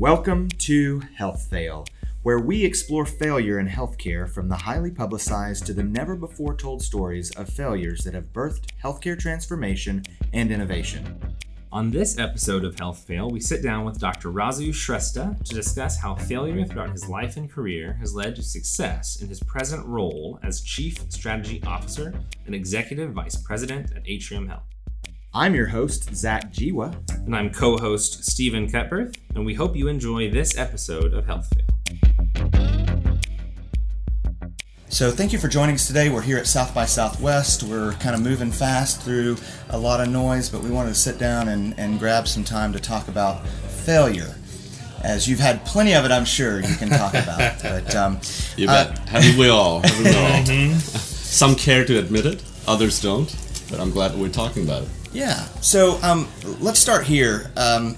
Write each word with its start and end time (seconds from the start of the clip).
Welcome 0.00 0.48
to 0.60 1.00
Health 1.14 1.46
Fail, 1.50 1.84
where 2.22 2.38
we 2.38 2.64
explore 2.64 3.04
failure 3.04 3.58
in 3.58 3.68
healthcare 3.68 4.26
from 4.26 4.48
the 4.48 4.56
highly 4.56 4.90
publicized 4.90 5.66
to 5.66 5.74
the 5.74 5.82
never 5.82 6.16
before 6.16 6.56
told 6.56 6.80
stories 6.80 7.30
of 7.32 7.50
failures 7.50 8.00
that 8.04 8.14
have 8.14 8.32
birthed 8.32 8.70
healthcare 8.82 9.18
transformation 9.18 10.02
and 10.32 10.50
innovation. 10.50 11.36
On 11.70 11.90
this 11.90 12.18
episode 12.18 12.64
of 12.64 12.78
Health 12.78 13.00
Fail, 13.00 13.28
we 13.28 13.40
sit 13.40 13.62
down 13.62 13.84
with 13.84 14.00
Dr. 14.00 14.32
Rasu 14.32 14.70
Shrestha 14.70 15.38
to 15.44 15.54
discuss 15.54 16.00
how 16.00 16.14
failure 16.14 16.64
throughout 16.64 16.92
his 16.92 17.06
life 17.06 17.36
and 17.36 17.52
career 17.52 17.92
has 18.00 18.14
led 18.14 18.34
to 18.36 18.42
success 18.42 19.20
in 19.20 19.28
his 19.28 19.42
present 19.42 19.86
role 19.86 20.40
as 20.42 20.62
Chief 20.62 20.98
Strategy 21.10 21.62
Officer 21.66 22.14
and 22.46 22.54
Executive 22.54 23.12
Vice 23.12 23.36
President 23.36 23.92
at 23.94 24.08
Atrium 24.08 24.48
Health. 24.48 24.64
I'm 25.32 25.54
your 25.54 25.66
host, 25.66 26.12
Zach 26.12 26.52
Jiwa. 26.52 26.92
And 27.24 27.36
I'm 27.36 27.52
co 27.52 27.78
host 27.78 28.24
Stephen 28.24 28.66
Cutbirth, 28.66 29.16
and 29.36 29.46
we 29.46 29.54
hope 29.54 29.76
you 29.76 29.86
enjoy 29.86 30.28
this 30.28 30.58
episode 30.58 31.14
of 31.14 31.24
Health 31.26 31.48
Fail. 31.54 31.66
So, 34.88 35.12
thank 35.12 35.32
you 35.32 35.38
for 35.38 35.46
joining 35.46 35.76
us 35.76 35.86
today. 35.86 36.08
We're 36.08 36.20
here 36.22 36.36
at 36.36 36.48
South 36.48 36.74
by 36.74 36.84
Southwest. 36.84 37.62
We're 37.62 37.92
kind 37.92 38.16
of 38.16 38.22
moving 38.22 38.50
fast 38.50 39.02
through 39.02 39.36
a 39.68 39.78
lot 39.78 40.00
of 40.00 40.08
noise, 40.08 40.48
but 40.48 40.64
we 40.64 40.70
wanted 40.70 40.88
to 40.88 40.94
sit 40.96 41.16
down 41.16 41.48
and, 41.48 41.78
and 41.78 42.00
grab 42.00 42.26
some 42.26 42.42
time 42.42 42.72
to 42.72 42.80
talk 42.80 43.06
about 43.06 43.46
failure. 43.46 44.34
As 45.04 45.28
you've 45.28 45.38
had 45.38 45.64
plenty 45.64 45.94
of 45.94 46.04
it, 46.04 46.10
I'm 46.10 46.24
sure 46.24 46.60
you 46.60 46.74
can 46.74 46.88
talk 46.88 47.14
about. 47.14 47.62
But 47.62 47.94
um, 47.94 48.20
you 48.56 48.66
bet. 48.66 48.98
Uh, 48.98 49.06
haven't 49.06 49.38
we 49.38 49.48
all? 49.48 49.80
Haven't 49.80 50.04
we 50.04 50.10
all? 50.10 50.40
Mm-hmm. 50.42 50.78
Some 50.78 51.54
care 51.54 51.84
to 51.84 51.98
admit 52.00 52.26
it, 52.26 52.42
others 52.66 53.00
don't. 53.00 53.32
But 53.70 53.78
I'm 53.78 53.92
glad 53.92 54.16
we're 54.16 54.28
talking 54.28 54.64
about 54.64 54.82
it. 54.82 54.88
Yeah. 55.12 55.44
So 55.60 55.98
um, 56.02 56.28
let's 56.60 56.78
start 56.78 57.04
here. 57.04 57.50
Um, 57.56 57.96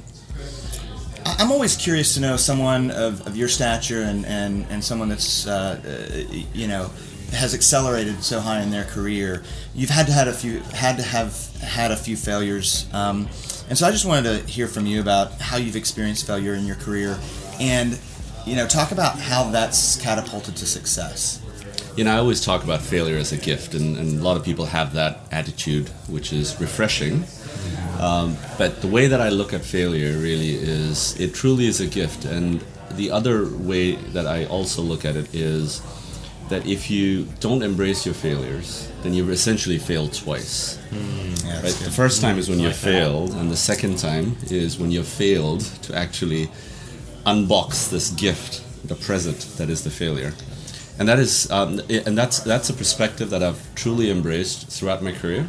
I'm 1.24 1.52
always 1.52 1.76
curious 1.76 2.14
to 2.14 2.20
know 2.20 2.36
someone 2.36 2.90
of, 2.90 3.26
of 3.26 3.36
your 3.36 3.48
stature 3.48 4.02
and, 4.02 4.24
and, 4.26 4.66
and 4.70 4.82
someone 4.82 5.08
that's, 5.08 5.46
uh, 5.46 5.80
uh, 5.84 6.34
you 6.52 6.66
know, 6.66 6.90
has 7.32 7.54
accelerated 7.54 8.22
so 8.22 8.40
high 8.40 8.60
in 8.60 8.70
their 8.70 8.84
career. 8.84 9.42
You've 9.74 9.90
had 9.90 10.06
to 10.06 10.12
had 10.12 10.28
a 10.28 10.32
few 10.32 10.60
had 10.60 10.96
to 10.98 11.02
have 11.02 11.34
had 11.62 11.90
a 11.90 11.96
few 11.96 12.14
failures, 12.14 12.86
um, 12.92 13.26
and 13.70 13.78
so 13.78 13.86
I 13.86 13.90
just 13.90 14.04
wanted 14.04 14.24
to 14.24 14.52
hear 14.52 14.68
from 14.68 14.84
you 14.84 15.00
about 15.00 15.40
how 15.40 15.56
you've 15.56 15.76
experienced 15.76 16.26
failure 16.26 16.52
in 16.52 16.66
your 16.66 16.76
career, 16.76 17.18
and 17.58 17.98
you 18.44 18.54
know, 18.54 18.66
talk 18.66 18.92
about 18.92 19.18
how 19.18 19.44
that's 19.50 19.96
catapulted 19.96 20.56
to 20.56 20.66
success 20.66 21.40
you 21.96 22.04
know, 22.04 22.14
I 22.14 22.18
always 22.18 22.44
talk 22.44 22.64
about 22.64 22.80
failure 22.80 23.16
as 23.16 23.32
a 23.32 23.36
gift, 23.36 23.74
and, 23.74 23.96
and 23.96 24.20
a 24.20 24.22
lot 24.22 24.36
of 24.36 24.44
people 24.44 24.66
have 24.66 24.94
that 24.94 25.20
attitude, 25.30 25.88
which 26.08 26.32
is 26.32 26.58
refreshing. 26.60 27.24
Um, 28.00 28.36
but 28.58 28.80
the 28.80 28.88
way 28.88 29.06
that 29.06 29.20
I 29.20 29.28
look 29.28 29.52
at 29.52 29.62
failure 29.62 30.18
really 30.18 30.54
is 30.54 31.18
it 31.20 31.34
truly 31.34 31.66
is 31.66 31.80
a 31.80 31.86
gift. 31.86 32.24
And 32.24 32.64
the 32.92 33.10
other 33.10 33.46
way 33.46 33.92
that 33.92 34.26
I 34.26 34.46
also 34.46 34.82
look 34.82 35.04
at 35.04 35.16
it 35.16 35.34
is 35.34 35.82
that 36.48 36.66
if 36.66 36.90
you 36.90 37.28
don't 37.40 37.62
embrace 37.62 38.04
your 38.04 38.14
failures, 38.14 38.90
then 39.02 39.14
you've 39.14 39.30
essentially 39.30 39.78
failed 39.78 40.12
twice. 40.12 40.78
Mm, 40.90 41.44
yeah, 41.44 41.62
right? 41.62 41.72
The 41.72 41.90
first 41.90 42.20
time 42.20 42.38
is 42.38 42.48
when 42.48 42.58
you 42.58 42.72
failed, 42.72 43.32
and 43.32 43.50
the 43.50 43.56
second 43.56 43.98
time 43.98 44.36
is 44.50 44.78
when 44.78 44.90
you've 44.90 45.08
failed 45.08 45.60
to 45.82 45.94
actually 45.94 46.50
unbox 47.24 47.90
this 47.90 48.10
gift, 48.10 48.64
the 48.88 48.96
present 48.96 49.38
that 49.58 49.70
is 49.70 49.84
the 49.84 49.90
failure 49.90 50.32
and 51.02 51.08
that 51.08 51.18
is 51.18 51.50
um, 51.50 51.80
and 51.90 52.16
that's 52.16 52.38
that's 52.38 52.70
a 52.70 52.72
perspective 52.72 53.28
that 53.30 53.42
I've 53.42 53.60
truly 53.74 54.08
embraced 54.08 54.68
throughout 54.68 55.02
my 55.02 55.10
career 55.10 55.48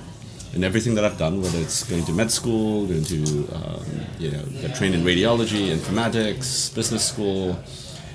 in 0.56 0.64
everything 0.64 0.96
that 0.96 1.06
I've 1.06 1.20
done, 1.20 1.44
whether 1.44 1.60
it's 1.60 1.84
going 1.84 2.04
to 2.06 2.12
med 2.12 2.32
school, 2.32 2.88
going 2.88 3.04
to 3.04 3.48
um, 3.54 3.86
you 4.18 4.32
know 4.32 4.44
get 4.62 4.74
trained 4.76 4.96
in 4.96 5.04
radiology, 5.04 5.72
informatics, 5.72 6.74
business 6.74 7.08
school, 7.08 7.60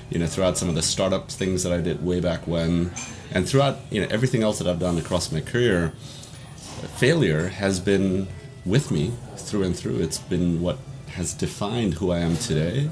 you 0.09 0.19
know 0.19 0.27
throughout 0.27 0.57
some 0.57 0.67
of 0.67 0.75
the 0.75 0.81
startup 0.81 1.31
things 1.31 1.63
that 1.63 1.71
I 1.71 1.79
did 1.79 2.05
way 2.05 2.19
back 2.19 2.45
when, 2.45 2.91
and 3.31 3.47
throughout 3.47 3.77
you 3.89 4.01
know 4.01 4.07
everything 4.11 4.43
else 4.43 4.59
that 4.59 4.67
I've 4.67 4.79
done 4.79 4.97
across 4.97 5.31
my 5.31 5.39
career, 5.39 5.93
failure 6.97 7.47
has 7.47 7.79
been 7.79 8.27
with 8.65 8.91
me 8.91 9.13
through 9.37 9.63
and 9.63 9.73
through. 9.73 10.01
It's 10.01 10.19
been 10.19 10.59
what 10.59 10.77
has 11.11 11.33
defined 11.33 11.93
who 11.93 12.11
I 12.11 12.17
am 12.17 12.35
today. 12.35 12.89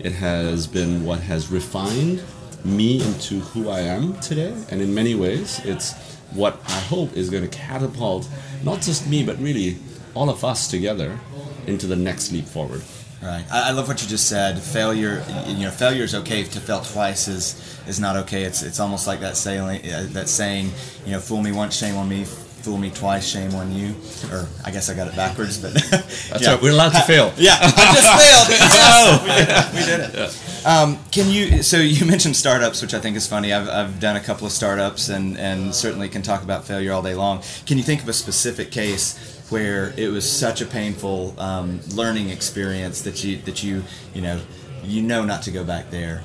It 0.00 0.14
has 0.14 0.66
been 0.66 1.04
what 1.04 1.20
has 1.20 1.52
refined 1.52 2.24
me 2.66 3.02
into 3.02 3.40
who 3.40 3.68
I 3.68 3.80
am 3.80 4.18
today. 4.20 4.54
And 4.70 4.82
in 4.82 4.94
many 4.94 5.14
ways, 5.14 5.60
it's 5.64 5.94
what 6.32 6.60
I 6.66 6.80
hope 6.80 7.12
is 7.14 7.30
going 7.30 7.48
to 7.48 7.48
catapult 7.48 8.28
not 8.64 8.80
just 8.80 9.08
me, 9.08 9.24
but 9.24 9.38
really 9.38 9.76
all 10.14 10.28
of 10.28 10.44
us 10.44 10.68
together 10.68 11.18
into 11.66 11.86
the 11.86 11.96
next 11.96 12.32
leap 12.32 12.46
forward. 12.46 12.82
Right. 13.22 13.44
I, 13.50 13.72
love 13.72 13.88
what 13.88 14.02
you 14.02 14.08
just 14.08 14.28
said. 14.28 14.58
Failure, 14.58 15.24
you 15.46 15.64
know, 15.64 15.70
failure 15.70 16.04
is 16.04 16.14
okay 16.14 16.44
to 16.44 16.60
fail 16.60 16.80
twice 16.80 17.28
is 17.28 17.80
is 17.88 17.98
not 17.98 18.14
okay. 18.16 18.42
It's 18.42 18.62
it's 18.62 18.78
almost 18.78 19.06
like 19.06 19.20
that 19.20 19.36
saying 19.36 19.90
uh, 19.90 20.06
that 20.10 20.28
saying, 20.28 20.70
you 21.06 21.12
know, 21.12 21.20
fool 21.20 21.40
me 21.40 21.50
once, 21.50 21.76
shame 21.76 21.96
on 21.96 22.08
me 22.08 22.26
fool 22.66 22.76
me 22.76 22.90
twice, 22.90 23.24
shame 23.24 23.54
on 23.54 23.70
you. 23.72 23.94
Or 24.32 24.48
I 24.64 24.72
guess 24.72 24.90
I 24.90 24.94
got 24.94 25.06
it 25.06 25.14
backwards, 25.14 25.56
but 25.56 25.72
that's 25.90 26.42
yeah. 26.42 26.50
right. 26.50 26.60
We're 26.60 26.72
allowed 26.72 26.94
to 26.94 27.02
fail. 27.02 27.32
Yeah, 27.36 27.56
I 27.60 27.94
just 27.94 28.10
failed. 28.24 28.60
Yes, 28.76 29.72
we 29.72 29.80
did 29.80 30.00
it. 30.00 30.10
We 30.10 30.14
did 30.14 30.18
it. 30.18 30.62
Yeah. 30.64 30.82
Um, 30.82 30.98
can 31.12 31.30
you? 31.30 31.62
So 31.62 31.76
you 31.76 32.04
mentioned 32.04 32.34
startups, 32.34 32.82
which 32.82 32.92
I 32.92 32.98
think 32.98 33.16
is 33.16 33.28
funny. 33.28 33.52
I've, 33.52 33.68
I've 33.68 34.00
done 34.00 34.16
a 34.16 34.20
couple 34.20 34.48
of 34.48 34.52
startups, 34.52 35.08
and 35.08 35.38
and 35.38 35.72
certainly 35.72 36.08
can 36.08 36.22
talk 36.22 36.42
about 36.42 36.64
failure 36.64 36.92
all 36.92 37.02
day 37.02 37.14
long. 37.14 37.42
Can 37.66 37.78
you 37.78 37.84
think 37.84 38.02
of 38.02 38.08
a 38.08 38.12
specific 38.12 38.72
case? 38.72 39.16
Where 39.48 39.94
it 39.96 40.08
was 40.08 40.28
such 40.28 40.60
a 40.60 40.66
painful 40.66 41.38
um, 41.38 41.78
learning 41.94 42.30
experience 42.30 43.02
that 43.02 43.22
you 43.22 43.36
that 43.42 43.62
you 43.62 43.84
you 44.12 44.22
know 44.22 44.40
you 44.82 45.02
know 45.02 45.24
not 45.24 45.42
to 45.42 45.52
go 45.52 45.62
back 45.62 45.90
there. 45.90 46.24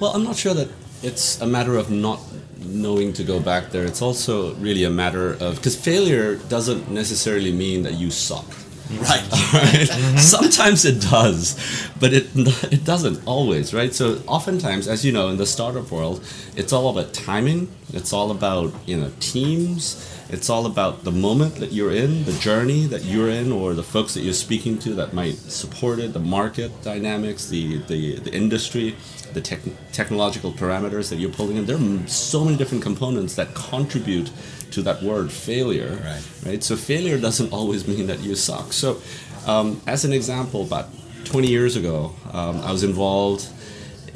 Well, 0.00 0.12
I'm 0.12 0.24
not 0.24 0.36
sure 0.36 0.54
that 0.54 0.68
it's 1.02 1.40
a 1.40 1.46
matter 1.46 1.76
of 1.76 1.90
not 1.90 2.20
knowing 2.64 3.12
to 3.14 3.24
go 3.24 3.40
back 3.40 3.70
there. 3.70 3.84
It's 3.84 4.02
also 4.02 4.54
really 4.54 4.84
a 4.84 4.90
matter 4.90 5.32
of 5.34 5.56
because 5.56 5.76
failure 5.76 6.36
doesn't 6.48 6.90
necessarily 6.90 7.52
mean 7.52 7.82
that 7.82 7.94
you 7.94 8.10
suck. 8.10 8.46
Right. 8.90 9.22
right? 9.54 9.88
Mm-hmm. 9.88 10.18
Sometimes 10.18 10.84
it 10.84 11.00
does, 11.00 11.56
but 11.98 12.12
it 12.12 12.26
it 12.72 12.84
doesn't 12.84 13.26
always, 13.26 13.72
right? 13.72 13.94
So 13.94 14.20
oftentimes, 14.26 14.86
as 14.86 15.04
you 15.04 15.12
know, 15.12 15.28
in 15.28 15.38
the 15.38 15.46
startup 15.46 15.90
world, 15.90 16.22
it's 16.56 16.72
all 16.72 16.90
about 16.90 17.14
timing. 17.14 17.68
It's 17.92 18.12
all 18.12 18.30
about 18.30 18.72
you 18.86 18.98
know 18.98 19.10
teams. 19.20 20.08
It's 20.28 20.48
all 20.48 20.64
about 20.66 21.04
the 21.04 21.12
moment 21.12 21.56
that 21.56 21.72
you're 21.72 21.92
in, 21.92 22.24
the 22.24 22.32
journey 22.32 22.86
that 22.86 23.04
you're 23.04 23.28
in, 23.28 23.52
or 23.52 23.74
the 23.74 23.82
folks 23.82 24.14
that 24.14 24.22
you're 24.22 24.32
speaking 24.32 24.78
to 24.78 24.94
that 24.94 25.12
might 25.12 25.36
support 25.36 25.98
it, 25.98 26.14
the 26.14 26.20
market 26.20 26.70
dynamics, 26.82 27.48
the 27.48 27.78
the, 27.84 28.16
the 28.16 28.32
industry 28.32 28.96
the 29.34 29.40
tech, 29.40 29.60
technological 29.92 30.52
parameters 30.52 31.10
that 31.10 31.16
you're 31.16 31.30
pulling 31.30 31.56
in. 31.56 31.66
There 31.66 31.76
are 31.76 32.06
so 32.06 32.44
many 32.44 32.56
different 32.56 32.82
components 32.82 33.34
that 33.36 33.54
contribute 33.54 34.30
to 34.72 34.82
that 34.82 35.02
word 35.02 35.30
failure. 35.32 36.00
Right. 36.04 36.22
Right. 36.46 36.64
So 36.64 36.76
failure 36.76 37.18
doesn't 37.18 37.52
always 37.52 37.86
mean 37.86 38.06
that 38.06 38.20
you 38.20 38.34
suck. 38.34 38.72
So, 38.72 39.00
um, 39.46 39.80
as 39.86 40.04
an 40.04 40.12
example, 40.12 40.62
about 40.62 40.88
20 41.24 41.48
years 41.48 41.76
ago, 41.76 42.14
um, 42.32 42.60
I 42.60 42.72
was 42.72 42.84
involved 42.84 43.48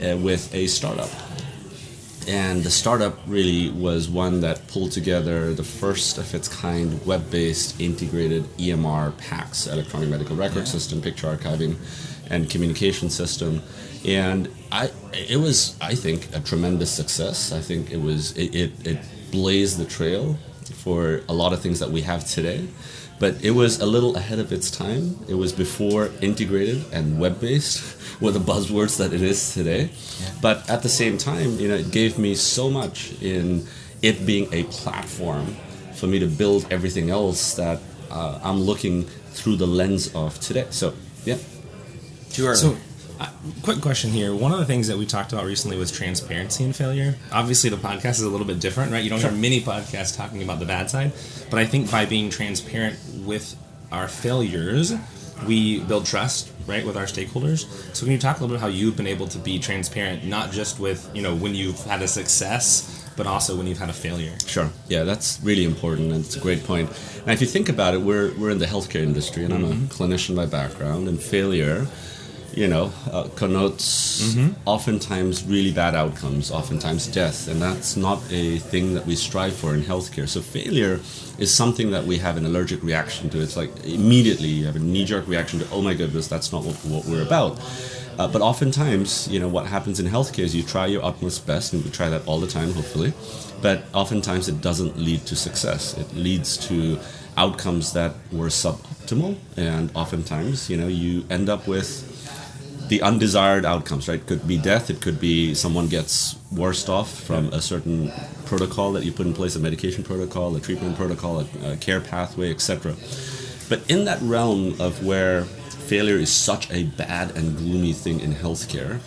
uh, 0.02 0.16
with 0.16 0.54
a 0.54 0.66
startup. 0.66 1.10
And 2.28 2.64
the 2.64 2.70
startup 2.70 3.18
really 3.26 3.70
was 3.70 4.08
one 4.08 4.40
that 4.40 4.66
pulled 4.66 4.90
together 4.90 5.54
the 5.54 5.62
first 5.62 6.18
of 6.18 6.34
its 6.34 6.48
kind 6.48 7.04
web 7.06 7.30
based 7.30 7.80
integrated 7.80 8.44
EMR 8.56 9.12
PACS, 9.12 9.72
electronic 9.72 10.08
medical 10.08 10.34
record 10.34 10.58
yeah. 10.58 10.64
system, 10.64 11.00
picture 11.00 11.28
archiving, 11.28 11.76
and 12.28 12.50
communication 12.50 13.10
system 13.10 13.62
and 14.06 14.48
I 14.70 14.90
it 15.12 15.38
was 15.38 15.76
I 15.80 15.94
think 15.94 16.34
a 16.34 16.40
tremendous 16.40 16.90
success. 16.90 17.52
I 17.52 17.60
think 17.60 17.90
it 17.90 18.00
was 18.00 18.36
it, 18.36 18.54
it, 18.54 18.86
it 18.86 18.98
blazed 19.30 19.78
the 19.78 19.84
trail 19.84 20.38
for 20.84 21.22
a 21.28 21.34
lot 21.34 21.52
of 21.52 21.60
things 21.60 21.80
that 21.80 21.90
we 21.90 22.02
have 22.02 22.24
today. 22.24 22.68
But 23.18 23.42
it 23.42 23.52
was 23.52 23.80
a 23.80 23.86
little 23.86 24.16
ahead 24.16 24.38
of 24.38 24.52
its 24.52 24.70
time. 24.70 25.18
It 25.28 25.34
was 25.34 25.52
before 25.52 26.10
integrated 26.20 26.84
and 26.92 27.18
web 27.18 27.40
based 27.40 27.96
were 28.20 28.30
the 28.30 28.40
buzzwords 28.40 28.98
that 28.98 29.12
it 29.12 29.22
is 29.22 29.54
today. 29.54 29.90
Yeah. 30.20 30.30
But 30.42 30.68
at 30.68 30.82
the 30.82 30.88
same 30.88 31.18
time, 31.18 31.58
you 31.58 31.68
know, 31.68 31.76
it 31.76 31.90
gave 31.90 32.18
me 32.18 32.34
so 32.34 32.70
much 32.70 33.20
in 33.22 33.66
it 34.02 34.26
being 34.26 34.52
a 34.52 34.64
platform 34.64 35.56
for 35.94 36.06
me 36.06 36.18
to 36.18 36.26
build 36.26 36.66
everything 36.70 37.10
else 37.10 37.54
that 37.54 37.80
uh, 38.10 38.38
I'm 38.42 38.60
looking 38.60 39.04
through 39.04 39.56
the 39.56 39.66
lens 39.66 40.14
of 40.14 40.38
today. 40.40 40.66
So, 40.70 40.94
yeah. 41.24 41.38
Too 42.30 42.46
early. 42.46 42.56
So, 42.56 42.76
uh, 43.18 43.30
quick 43.62 43.80
question 43.80 44.10
here. 44.10 44.34
One 44.34 44.52
of 44.52 44.58
the 44.58 44.66
things 44.66 44.88
that 44.88 44.98
we 44.98 45.06
talked 45.06 45.32
about 45.32 45.46
recently 45.46 45.78
was 45.78 45.90
transparency 45.90 46.64
and 46.64 46.76
failure. 46.76 47.16
Obviously, 47.32 47.70
the 47.70 47.76
podcast 47.76 48.10
is 48.10 48.22
a 48.22 48.28
little 48.28 48.46
bit 48.46 48.60
different, 48.60 48.92
right? 48.92 49.02
You 49.02 49.08
don't 49.08 49.20
sure. 49.20 49.30
hear 49.30 49.38
many 49.38 49.60
podcasts 49.60 50.16
talking 50.16 50.42
about 50.42 50.58
the 50.58 50.66
bad 50.66 50.90
side, 50.90 51.12
but 51.50 51.58
I 51.58 51.64
think 51.64 51.90
by 51.90 52.04
being 52.04 52.28
transparent 52.28 52.98
with 53.26 53.56
our 53.92 54.08
failures, 54.08 54.94
we 55.46 55.80
build 55.80 56.06
trust, 56.06 56.50
right, 56.66 56.84
with 56.84 56.96
our 56.96 57.04
stakeholders. 57.04 57.66
So, 57.94 58.04
can 58.04 58.12
you 58.12 58.18
talk 58.18 58.38
a 58.38 58.40
little 58.40 58.56
bit 58.56 58.60
how 58.60 58.68
you've 58.68 58.96
been 58.96 59.06
able 59.06 59.28
to 59.28 59.38
be 59.38 59.58
transparent, 59.58 60.24
not 60.24 60.52
just 60.52 60.80
with 60.80 61.10
you 61.14 61.22
know 61.22 61.34
when 61.34 61.54
you've 61.54 61.82
had 61.84 62.02
a 62.02 62.08
success, 62.08 63.10
but 63.16 63.26
also 63.26 63.56
when 63.56 63.66
you've 63.66 63.78
had 63.78 63.90
a 63.90 63.94
failure? 63.94 64.36
Sure. 64.46 64.70
Yeah, 64.88 65.04
that's 65.04 65.40
really 65.42 65.64
important, 65.64 66.12
and 66.12 66.24
it's 66.24 66.36
a 66.36 66.40
great 66.40 66.64
point. 66.64 66.88
And 67.22 67.30
if 67.30 67.40
you 67.40 67.46
think 67.46 67.68
about 67.68 67.94
it, 67.94 67.98
we're 67.98 68.32
we're 68.38 68.50
in 68.50 68.58
the 68.58 68.66
healthcare 68.66 69.02
industry, 69.02 69.44
and 69.44 69.52
mm-hmm. 69.52 69.64
I'm 69.64 69.70
a 69.70 69.74
mm-hmm. 69.74 70.02
clinician 70.02 70.36
by 70.36 70.46
background, 70.46 71.08
and 71.08 71.20
failure 71.20 71.86
you 72.56 72.66
know, 72.66 72.90
uh, 73.12 73.28
connotes 73.36 74.34
mm-hmm. 74.34 74.52
oftentimes 74.64 75.44
really 75.44 75.72
bad 75.72 75.94
outcomes, 75.94 76.50
oftentimes 76.50 77.06
death, 77.06 77.48
and 77.48 77.60
that's 77.60 77.96
not 77.96 78.18
a 78.30 78.58
thing 78.58 78.94
that 78.94 79.04
we 79.06 79.14
strive 79.14 79.54
for 79.54 79.74
in 79.74 79.82
healthcare. 79.82 80.26
So 80.26 80.40
failure 80.40 80.98
is 81.38 81.52
something 81.54 81.90
that 81.90 82.04
we 82.04 82.16
have 82.16 82.38
an 82.38 82.46
allergic 82.46 82.82
reaction 82.82 83.28
to. 83.30 83.42
It's 83.42 83.58
like 83.58 83.70
immediately 83.84 84.48
you 84.48 84.64
have 84.64 84.76
a 84.76 84.80
knee-jerk 84.80 85.28
reaction 85.28 85.60
to, 85.60 85.66
oh 85.70 85.82
my 85.82 85.92
goodness, 85.92 86.28
that's 86.28 86.50
not 86.50 86.64
what, 86.64 86.76
what 86.76 87.04
we're 87.04 87.22
about. 87.22 87.60
Uh, 88.18 88.26
but 88.26 88.40
oftentimes, 88.40 89.28
you 89.28 89.38
know, 89.38 89.48
what 89.48 89.66
happens 89.66 90.00
in 90.00 90.06
healthcare 90.06 90.44
is 90.44 90.56
you 90.56 90.62
try 90.62 90.86
your 90.86 91.04
utmost 91.04 91.46
best, 91.46 91.74
and 91.74 91.84
we 91.84 91.90
try 91.90 92.08
that 92.08 92.26
all 92.26 92.40
the 92.40 92.46
time, 92.46 92.72
hopefully. 92.72 93.12
But 93.60 93.84
oftentimes, 93.92 94.48
it 94.48 94.62
doesn't 94.62 94.96
lead 94.96 95.26
to 95.26 95.36
success. 95.36 95.94
It 95.98 96.14
leads 96.14 96.56
to 96.68 96.98
outcomes 97.36 97.92
that 97.92 98.14
were 98.32 98.46
suboptimal, 98.46 99.36
and 99.58 99.94
oftentimes, 99.94 100.70
you 100.70 100.78
know, 100.78 100.88
you 100.88 101.26
end 101.28 101.50
up 101.50 101.68
with 101.68 102.15
the 102.88 103.02
undesired 103.02 103.64
outcomes, 103.64 104.08
right? 104.08 104.20
It 104.20 104.26
could 104.26 104.46
be 104.46 104.58
death, 104.58 104.90
it 104.90 105.00
could 105.00 105.20
be 105.20 105.54
someone 105.54 105.88
gets 105.88 106.36
worse 106.52 106.88
off 106.88 107.12
from 107.22 107.52
a 107.52 107.60
certain 107.60 108.12
protocol 108.44 108.92
that 108.92 109.04
you 109.04 109.12
put 109.12 109.26
in 109.26 109.34
place, 109.34 109.56
a 109.56 109.58
medication 109.58 110.04
protocol, 110.04 110.54
a 110.56 110.60
treatment 110.60 110.96
protocol, 110.96 111.40
a, 111.40 111.72
a 111.72 111.76
care 111.76 112.00
pathway, 112.00 112.50
etc. 112.50 112.94
But 113.68 113.88
in 113.90 114.04
that 114.04 114.20
realm 114.22 114.80
of 114.80 115.04
where 115.04 115.44
failure 115.44 116.16
is 116.16 116.32
such 116.32 116.70
a 116.70 116.84
bad 116.84 117.36
and 117.36 117.56
gloomy 117.56 117.92
thing 117.92 118.20
in 118.20 118.32
healthcare, 118.32 119.00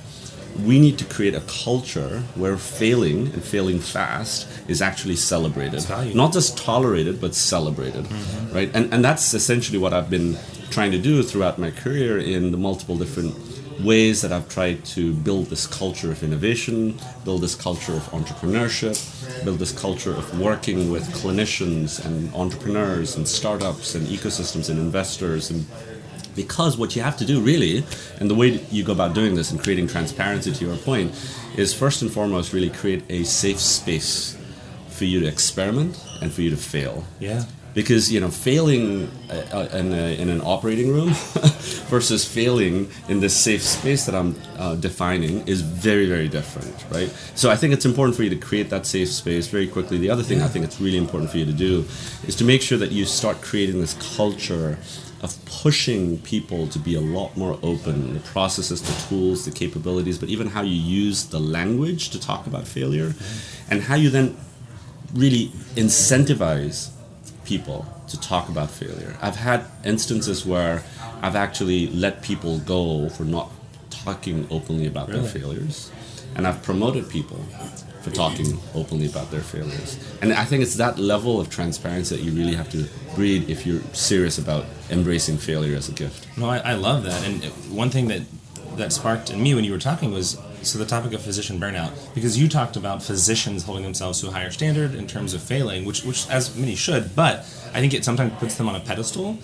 we 0.65 0.79
need 0.79 0.97
to 0.97 1.05
create 1.05 1.35
a 1.35 1.41
culture 1.63 2.19
where 2.35 2.57
failing 2.57 3.27
and 3.33 3.43
failing 3.43 3.79
fast 3.79 4.47
is 4.67 4.81
actually 4.81 5.15
celebrated. 5.15 5.87
Not 6.15 6.33
just 6.33 6.57
tolerated, 6.57 7.21
but 7.21 7.35
celebrated. 7.35 8.05
Mm-hmm. 8.05 8.55
Right? 8.55 8.71
And 8.73 8.93
and 8.93 9.03
that's 9.03 9.33
essentially 9.33 9.77
what 9.77 9.93
I've 9.93 10.09
been 10.09 10.37
trying 10.69 10.91
to 10.91 10.97
do 10.97 11.23
throughout 11.23 11.57
my 11.57 11.71
career 11.71 12.19
in 12.19 12.51
the 12.51 12.57
multiple 12.57 12.97
different 12.97 13.35
ways 13.83 14.21
that 14.21 14.31
I've 14.31 14.49
tried 14.49 14.83
to 14.85 15.13
build 15.13 15.47
this 15.47 15.65
culture 15.65 16.11
of 16.11 16.23
innovation, 16.23 16.99
build 17.23 17.41
this 17.41 17.55
culture 17.55 17.93
of 17.93 18.03
entrepreneurship, 18.11 18.95
build 19.45 19.59
this 19.59 19.71
culture 19.71 20.11
of 20.11 20.39
working 20.39 20.91
with 20.91 21.03
clinicians 21.09 22.03
and 22.03 22.33
entrepreneurs 22.33 23.15
and 23.15 23.27
startups 23.27 23.95
and 23.95 24.07
ecosystems 24.07 24.69
and 24.69 24.79
investors. 24.79 25.49
And 25.49 25.65
because 26.35 26.77
what 26.77 26.95
you 26.95 27.01
have 27.01 27.17
to 27.17 27.25
do 27.25 27.39
really 27.39 27.83
and 28.19 28.29
the 28.29 28.35
way 28.35 28.47
you 28.69 28.83
go 28.83 28.91
about 28.91 29.13
doing 29.13 29.35
this 29.35 29.51
and 29.51 29.61
creating 29.61 29.87
transparency 29.87 30.51
to 30.51 30.65
your 30.65 30.77
point 30.77 31.11
is 31.57 31.73
first 31.73 32.01
and 32.01 32.11
foremost 32.11 32.53
really 32.53 32.69
create 32.69 33.03
a 33.09 33.23
safe 33.23 33.59
space 33.59 34.37
for 34.89 35.05
you 35.05 35.21
to 35.21 35.27
experiment 35.27 35.97
and 36.21 36.33
for 36.33 36.41
you 36.41 36.49
to 36.49 36.57
fail. 36.57 37.05
Yeah 37.19 37.45
because 37.73 38.11
you 38.11 38.19
know 38.19 38.29
failing 38.29 39.09
uh, 39.29 39.33
uh, 39.53 39.77
in, 39.77 39.93
a, 39.93 40.19
in 40.19 40.29
an 40.29 40.41
operating 40.41 40.89
room 40.89 41.09
versus 41.89 42.25
failing 42.25 42.89
in 43.07 43.19
this 43.19 43.35
safe 43.35 43.61
space 43.61 44.05
that 44.05 44.15
I'm 44.15 44.35
uh, 44.57 44.75
defining 44.75 45.47
is 45.47 45.61
very 45.61 46.07
very 46.07 46.27
different 46.27 46.85
right 46.91 47.09
so 47.35 47.49
I 47.49 47.55
think 47.55 47.73
it's 47.73 47.85
important 47.85 48.15
for 48.15 48.23
you 48.23 48.29
to 48.29 48.35
create 48.35 48.69
that 48.69 48.85
safe 48.85 49.09
space 49.09 49.47
very 49.47 49.67
quickly 49.67 49.97
the 49.97 50.09
other 50.09 50.23
thing. 50.23 50.41
I 50.41 50.47
think 50.47 50.65
it's 50.65 50.79
really 50.79 50.97
important 50.97 51.31
for 51.31 51.37
you 51.37 51.45
to 51.45 51.53
do 51.53 51.85
is 52.27 52.35
to 52.37 52.43
make 52.43 52.61
sure 52.61 52.77
that 52.77 52.91
you 52.91 53.05
start 53.05 53.41
creating 53.41 53.81
this 53.81 53.93
culture 54.15 54.77
of 55.21 55.37
pushing 55.45 56.17
people 56.19 56.67
to 56.67 56.79
be 56.79 56.95
a 56.95 57.01
lot 57.01 57.35
more 57.35 57.59
open 57.61 58.13
the 58.13 58.19
processes 58.21 58.81
the 58.81 59.07
tools 59.09 59.45
the 59.45 59.51
capabilities 59.51 60.17
but 60.17 60.29
even 60.29 60.47
how 60.47 60.61
you 60.61 60.75
use 60.75 61.25
the 61.25 61.39
language 61.39 62.09
to 62.09 62.19
talk 62.19 62.47
about 62.47 62.65
failure 62.65 63.13
and 63.69 63.83
how 63.83 63.95
you 63.95 64.09
then 64.09 64.35
really 65.13 65.47
incentivize 65.75 66.91
people 67.49 67.85
to 68.07 68.19
talk 68.19 68.47
about 68.47 68.69
failure. 68.69 69.17
I've 69.21 69.35
had 69.35 69.65
instances 69.83 70.45
where 70.45 70.83
I've 71.23 71.35
actually 71.35 71.87
let 71.87 72.21
people 72.21 72.59
go 72.59 73.09
for 73.09 73.23
not 73.23 73.49
talking 73.89 74.47
openly 74.51 74.85
about 74.85 75.07
really? 75.07 75.21
their 75.21 75.29
failures, 75.29 75.91
and 76.35 76.45
I've 76.47 76.61
promoted 76.63 77.09
people 77.09 77.43
for 78.03 78.11
talking 78.11 78.57
openly 78.73 79.07
about 79.07 79.29
their 79.31 79.41
failures. 79.41 79.99
And 80.21 80.31
I 80.31 80.45
think 80.45 80.63
it's 80.63 80.75
that 80.75 80.97
level 80.97 81.41
of 81.41 81.49
transparency 81.49 82.15
that 82.15 82.23
you 82.23 82.31
really 82.31 82.55
have 82.55 82.69
to 82.71 82.87
breed 83.15 83.49
if 83.49 83.65
you're 83.65 83.81
serious 83.93 84.37
about 84.37 84.65
embracing 84.89 85.37
failure 85.37 85.75
as 85.75 85.89
a 85.89 85.91
gift. 85.91 86.27
No, 86.37 86.49
I, 86.49 86.59
I 86.59 86.73
love 86.75 87.03
that. 87.03 87.27
And 87.27 87.43
one 87.75 87.89
thing 87.89 88.07
that 88.07 88.21
that 88.77 88.93
sparked 88.93 89.29
in 89.29 89.41
me 89.41 89.53
when 89.55 89.63
you 89.63 89.73
were 89.73 89.79
talking 89.79 90.11
was 90.13 90.37
so 90.63 90.77
the 90.77 90.85
topic 90.85 91.13
of 91.13 91.21
physician 91.21 91.59
burnout 91.59 91.91
because 92.13 92.37
you 92.37 92.47
talked 92.47 92.75
about 92.75 93.01
physicians 93.01 93.63
holding 93.63 93.83
themselves 93.83 94.21
to 94.21 94.27
a 94.27 94.31
higher 94.31 94.51
standard 94.51 94.93
in 94.95 95.07
terms 95.07 95.33
of 95.33 95.41
failing 95.41 95.85
which 95.85 96.03
which 96.03 96.29
as 96.29 96.55
many 96.57 96.75
should 96.75 97.15
but 97.15 97.39
i 97.73 97.79
think 97.79 97.93
it 97.93 98.03
sometimes 98.03 98.31
puts 98.39 98.55
them 98.55 98.67
on 98.67 98.75
a 98.75 98.79
pedestal 98.79 99.37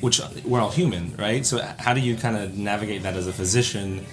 which 0.00 0.20
we're 0.44 0.60
all 0.60 0.70
human 0.70 1.14
right? 1.16 1.44
So 1.44 1.58
how 1.78 1.94
do 1.94 2.00
you 2.00 2.16
kind 2.16 2.36
of 2.36 2.56
navigate 2.56 3.02
that 3.02 3.14
as 3.14 3.26
a 3.26 3.32
physician 3.32 4.04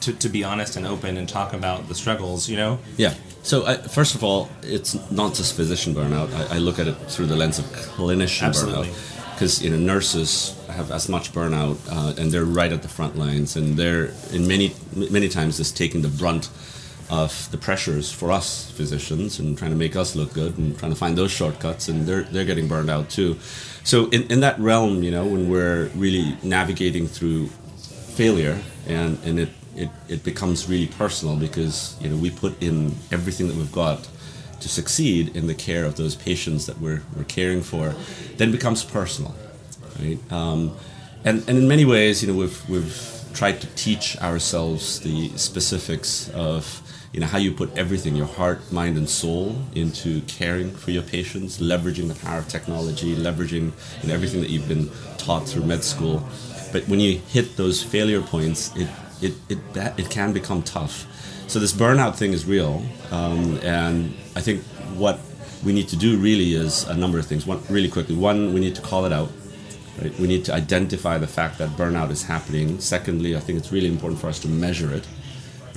to, 0.00 0.12
to 0.12 0.28
be 0.28 0.44
honest 0.44 0.76
and 0.76 0.86
open 0.86 1.16
and 1.16 1.28
talk 1.28 1.52
about 1.52 1.88
the 1.88 1.94
struggles 1.94 2.48
you 2.48 2.56
know? 2.56 2.78
Yeah. 2.96 3.14
So 3.42 3.66
I, 3.66 3.76
first 3.76 4.14
of 4.14 4.22
all 4.22 4.48
it's 4.62 4.94
not 5.10 5.34
just 5.34 5.54
physician 5.54 5.94
burnout. 5.94 6.32
I, 6.34 6.56
I, 6.56 6.58
look 6.58 6.78
at 6.78 6.86
it 6.86 6.94
through 7.08 7.26
the 7.26 7.36
lens 7.36 7.58
of 7.58 7.64
clinician 7.66 8.48
Absolutely. 8.48 8.88
burnout 8.88 9.18
because 9.42 9.60
you 9.60 9.70
know 9.70 9.76
nurses 9.76 10.56
have 10.68 10.92
as 10.92 11.08
much 11.08 11.32
burnout 11.32 11.76
uh, 11.90 12.14
and 12.16 12.30
they're 12.30 12.44
right 12.44 12.72
at 12.72 12.80
the 12.80 12.86
front 12.88 13.18
lines 13.18 13.56
and 13.56 13.76
they're 13.76 14.14
in 14.32 14.46
many 14.46 14.72
many 15.10 15.28
times 15.28 15.56
just 15.56 15.76
taking 15.76 16.00
the 16.00 16.08
brunt 16.08 16.48
of 17.10 17.50
the 17.50 17.58
pressures 17.58 18.12
for 18.12 18.30
us 18.30 18.70
physicians 18.70 19.40
and 19.40 19.58
trying 19.58 19.72
to 19.72 19.76
make 19.76 19.96
us 19.96 20.14
look 20.14 20.32
good 20.32 20.56
and 20.58 20.78
trying 20.78 20.92
to 20.92 20.96
find 20.96 21.18
those 21.18 21.32
shortcuts 21.32 21.88
and 21.88 22.06
they're 22.06 22.22
they're 22.30 22.44
getting 22.44 22.68
burned 22.68 22.88
out 22.88 23.10
too. 23.10 23.36
So 23.82 24.08
in, 24.10 24.30
in 24.30 24.38
that 24.46 24.60
realm 24.60 25.02
you 25.02 25.10
know 25.10 25.26
when 25.26 25.50
we're 25.50 25.86
really 25.96 26.36
navigating 26.44 27.08
through 27.08 27.48
failure 28.14 28.56
and 28.86 29.18
and 29.24 29.40
it 29.40 29.48
it, 29.74 29.90
it 30.06 30.22
becomes 30.22 30.68
really 30.68 30.86
personal 30.86 31.34
because 31.34 31.96
you 32.00 32.08
know 32.08 32.16
we 32.16 32.30
put 32.30 32.62
in 32.62 32.94
everything 33.10 33.48
that 33.48 33.56
we've 33.56 33.72
got 33.72 34.08
to 34.62 34.68
succeed 34.68 35.36
in 35.36 35.46
the 35.46 35.54
care 35.54 35.84
of 35.84 35.96
those 35.96 36.14
patients 36.14 36.66
that 36.66 36.78
we're, 36.78 37.02
we're 37.16 37.24
caring 37.24 37.62
for 37.62 37.94
then 38.36 38.50
becomes 38.50 38.84
personal 38.84 39.34
right? 40.00 40.18
Um, 40.32 40.76
and, 41.24 41.46
and 41.48 41.58
in 41.58 41.68
many 41.68 41.84
ways 41.84 42.22
you 42.22 42.32
know 42.32 42.38
we've, 42.38 42.68
we've 42.68 43.12
tried 43.34 43.60
to 43.60 43.66
teach 43.74 44.16
ourselves 44.18 45.00
the 45.00 45.28
specifics 45.36 46.28
of 46.30 46.82
you 47.12 47.20
know 47.20 47.26
how 47.26 47.38
you 47.38 47.52
put 47.52 47.76
everything 47.76 48.16
your 48.16 48.26
heart 48.26 48.72
mind 48.72 48.96
and 48.96 49.08
soul 49.08 49.56
into 49.74 50.20
caring 50.22 50.70
for 50.70 50.90
your 50.90 51.02
patients 51.02 51.58
leveraging 51.58 52.08
the 52.08 52.14
power 52.26 52.38
of 52.38 52.48
technology 52.48 53.14
leveraging 53.14 53.72
you 54.02 54.08
know, 54.08 54.14
everything 54.14 54.40
that 54.40 54.50
you've 54.50 54.68
been 54.68 54.90
taught 55.18 55.46
through 55.46 55.64
med 55.64 55.84
school. 55.84 56.22
But 56.72 56.88
when 56.88 57.00
you 57.00 57.18
hit 57.18 57.56
those 57.56 57.82
failure 57.82 58.22
points 58.22 58.74
it 58.76 58.88
it, 59.22 59.34
it, 59.48 59.58
it 59.96 60.10
can 60.10 60.32
become 60.32 60.62
tough 60.62 61.06
so 61.52 61.58
this 61.58 61.74
burnout 61.74 62.16
thing 62.16 62.32
is 62.32 62.46
real, 62.46 62.82
um, 63.10 63.58
and 63.62 64.14
I 64.34 64.40
think 64.40 64.62
what 64.96 65.20
we 65.62 65.74
need 65.74 65.86
to 65.88 65.96
do 65.96 66.16
really 66.16 66.54
is 66.54 66.84
a 66.84 66.96
number 66.96 67.18
of 67.18 67.26
things. 67.26 67.46
One, 67.46 67.60
really 67.68 67.90
quickly, 67.90 68.16
one, 68.16 68.54
we 68.54 68.60
need 68.60 68.74
to 68.76 68.80
call 68.80 69.04
it 69.04 69.12
out. 69.12 69.30
Right? 70.00 70.18
We 70.18 70.28
need 70.28 70.46
to 70.46 70.54
identify 70.54 71.18
the 71.18 71.26
fact 71.26 71.58
that 71.58 71.68
burnout 71.76 72.10
is 72.10 72.22
happening. 72.22 72.80
Secondly, 72.80 73.36
I 73.36 73.40
think 73.40 73.58
it's 73.58 73.70
really 73.70 73.88
important 73.88 74.18
for 74.18 74.28
us 74.28 74.38
to 74.40 74.48
measure 74.48 74.94
it, 74.94 75.06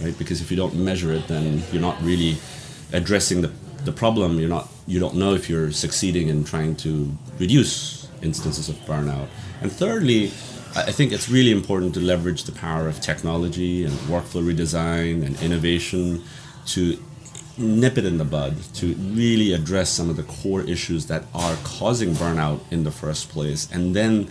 right? 0.01 0.17
Because 0.17 0.39
if 0.39 0.49
you 0.49 0.55
don't 0.55 0.75
measure 0.75 1.11
it, 1.11 1.27
then 1.27 1.61
you're 1.73 1.81
not 1.81 2.01
really 2.01 2.37
addressing 2.93 3.41
the, 3.41 3.51
the 3.83 3.91
problem. 3.91 4.39
You're 4.39 4.47
not 4.47 4.69
you 4.87 5.01
don't 5.01 5.15
know 5.15 5.33
if 5.33 5.49
you're 5.49 5.71
succeeding 5.71 6.29
in 6.29 6.45
trying 6.45 6.77
to 6.77 7.11
reduce 7.37 8.07
instances 8.21 8.69
of 8.69 8.75
burnout. 8.85 9.27
And 9.61 9.69
thirdly, 9.69 10.31
I 10.75 10.91
think 10.91 11.13
it's 11.13 11.29
really 11.29 11.51
important 11.51 11.93
to 11.93 12.01
leverage 12.01 12.43
the 12.43 12.51
power 12.51 12.89
of 12.89 12.99
technology 12.99 13.85
and 13.85 13.93
workflow 14.09 14.43
redesign 14.43 15.25
and 15.25 15.41
innovation 15.41 16.21
to 16.67 17.01
nip 17.57 17.97
it 17.97 18.03
in 18.03 18.17
the 18.17 18.25
bud, 18.25 18.57
to 18.75 18.93
really 18.93 19.53
address 19.53 19.89
some 19.89 20.09
of 20.09 20.17
the 20.17 20.23
core 20.23 20.61
issues 20.63 21.05
that 21.05 21.23
are 21.33 21.55
causing 21.63 22.11
burnout 22.11 22.59
in 22.71 22.83
the 22.83 22.91
first 22.91 23.29
place. 23.29 23.71
And 23.71 23.95
then 23.95 24.25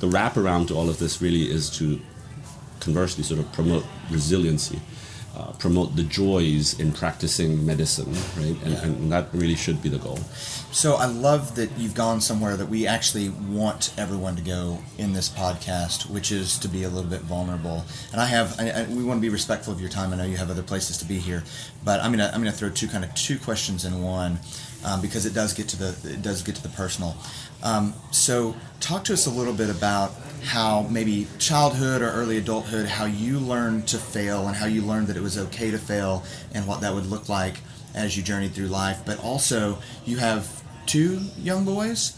the 0.00 0.06
wraparound 0.06 0.68
to 0.68 0.74
all 0.74 0.90
of 0.90 0.98
this 0.98 1.22
really 1.22 1.50
is 1.50 1.70
to 1.78 1.98
conversely 2.80 3.24
sort 3.24 3.40
of 3.40 3.50
promote 3.54 3.86
resiliency 4.10 4.80
uh, 5.36 5.52
promote 5.52 5.96
the 5.96 6.02
joys 6.04 6.78
in 6.78 6.92
practicing 6.92 7.66
medicine, 7.66 8.12
right? 8.36 8.56
And, 8.62 8.72
yeah. 8.72 8.84
and, 8.84 9.12
that 9.12 9.28
really 9.32 9.56
should 9.56 9.82
be 9.82 9.88
the 9.88 9.98
goal. 9.98 10.18
So 10.70 10.94
I 10.94 11.06
love 11.06 11.56
that 11.56 11.76
you've 11.76 11.94
gone 11.94 12.20
somewhere 12.20 12.56
that 12.56 12.68
we 12.68 12.86
actually 12.86 13.30
want 13.30 13.92
everyone 13.98 14.36
to 14.36 14.42
go 14.42 14.78
in 14.96 15.12
this 15.12 15.28
podcast, 15.28 16.08
which 16.08 16.30
is 16.30 16.56
to 16.58 16.68
be 16.68 16.84
a 16.84 16.88
little 16.88 17.10
bit 17.10 17.22
vulnerable. 17.22 17.84
And 18.12 18.20
I 18.20 18.26
have, 18.26 18.58
I, 18.60 18.70
I, 18.70 18.84
we 18.84 19.02
want 19.02 19.18
to 19.18 19.22
be 19.22 19.28
respectful 19.28 19.72
of 19.72 19.80
your 19.80 19.90
time. 19.90 20.12
I 20.12 20.16
know 20.16 20.24
you 20.24 20.36
have 20.36 20.50
other 20.50 20.62
places 20.62 20.98
to 20.98 21.04
be 21.04 21.18
here, 21.18 21.42
but 21.84 22.00
I'm 22.00 22.12
gonna, 22.12 22.30
I'm 22.32 22.40
gonna 22.40 22.52
throw 22.52 22.70
two 22.70 22.88
kind 22.88 23.04
of 23.04 23.12
two 23.14 23.38
questions 23.38 23.84
in 23.84 24.02
one. 24.02 24.38
Um, 24.86 25.00
because 25.00 25.24
it 25.24 25.32
does 25.32 25.54
get 25.54 25.66
to 25.68 25.78
the 25.78 26.12
it 26.12 26.20
does 26.20 26.42
get 26.42 26.56
to 26.56 26.62
the 26.62 26.68
personal. 26.68 27.16
Um, 27.62 27.94
so 28.10 28.54
talk 28.80 29.04
to 29.04 29.14
us 29.14 29.24
a 29.24 29.30
little 29.30 29.54
bit 29.54 29.70
about 29.70 30.12
how 30.44 30.82
maybe 30.90 31.26
childhood 31.38 32.02
or 32.02 32.10
early 32.10 32.36
adulthood, 32.36 32.86
how 32.86 33.06
you 33.06 33.38
learned 33.38 33.88
to 33.88 33.98
fail 33.98 34.46
and 34.46 34.56
how 34.56 34.66
you 34.66 34.82
learned 34.82 35.06
that 35.08 35.16
it 35.16 35.22
was 35.22 35.38
okay 35.38 35.70
to 35.70 35.78
fail 35.78 36.22
and 36.52 36.66
what 36.66 36.80
that 36.82 36.94
would 36.94 37.06
look 37.06 37.28
like 37.28 37.56
as 37.94 38.16
you 38.16 38.22
journeyed 38.22 38.52
through 38.52 38.66
life. 38.66 39.00
But 39.06 39.18
also, 39.24 39.78
you 40.04 40.18
have 40.18 40.62
two 40.86 41.20
young 41.38 41.64
boys, 41.64 42.12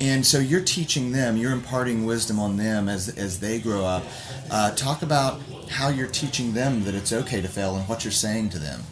And 0.00 0.24
so 0.24 0.38
you're 0.38 0.62
teaching 0.62 1.10
them, 1.10 1.36
you're 1.36 1.52
imparting 1.52 2.06
wisdom 2.06 2.38
on 2.38 2.56
them 2.56 2.88
as, 2.88 3.08
as 3.08 3.40
they 3.40 3.58
grow 3.58 3.84
up. 3.84 4.04
Uh, 4.50 4.70
talk 4.72 5.02
about 5.02 5.40
how 5.68 5.88
you're 5.88 6.06
teaching 6.06 6.54
them 6.54 6.84
that 6.84 6.94
it's 6.94 7.12
okay 7.12 7.40
to 7.40 7.48
fail 7.48 7.76
and 7.76 7.88
what 7.88 8.04
you're 8.04 8.12
saying 8.12 8.50
to 8.50 8.58
them. 8.58 8.82